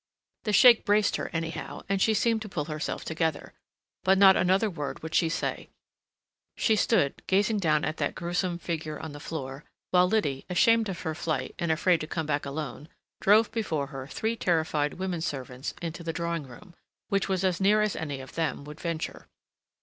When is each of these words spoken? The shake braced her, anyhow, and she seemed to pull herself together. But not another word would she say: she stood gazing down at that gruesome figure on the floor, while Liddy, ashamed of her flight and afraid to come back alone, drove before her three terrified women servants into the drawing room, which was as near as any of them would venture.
The 0.45 0.51
shake 0.51 0.83
braced 0.83 1.17
her, 1.17 1.29
anyhow, 1.31 1.83
and 1.87 2.01
she 2.01 2.15
seemed 2.15 2.41
to 2.41 2.49
pull 2.49 2.65
herself 2.65 3.05
together. 3.05 3.53
But 4.03 4.17
not 4.17 4.35
another 4.35 4.67
word 4.67 5.03
would 5.03 5.13
she 5.13 5.29
say: 5.29 5.69
she 6.57 6.75
stood 6.75 7.21
gazing 7.27 7.59
down 7.59 7.85
at 7.85 7.97
that 7.97 8.15
gruesome 8.15 8.57
figure 8.57 8.99
on 8.99 9.11
the 9.11 9.19
floor, 9.19 9.63
while 9.91 10.07
Liddy, 10.09 10.43
ashamed 10.49 10.89
of 10.89 11.01
her 11.01 11.13
flight 11.13 11.53
and 11.59 11.71
afraid 11.71 12.01
to 12.01 12.07
come 12.07 12.25
back 12.25 12.47
alone, 12.47 12.89
drove 13.19 13.51
before 13.51 13.85
her 13.93 14.07
three 14.07 14.35
terrified 14.35 14.95
women 14.95 15.21
servants 15.21 15.75
into 15.83 16.03
the 16.03 16.13
drawing 16.13 16.47
room, 16.47 16.73
which 17.09 17.29
was 17.29 17.43
as 17.43 17.61
near 17.61 17.83
as 17.83 17.95
any 17.95 18.21
of 18.21 18.33
them 18.33 18.63
would 18.63 18.79
venture. 18.79 19.27